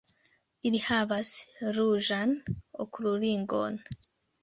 Ili 0.69 0.81
havas 0.85 1.35
ruĝan 1.81 2.35
okulringon. 2.87 3.83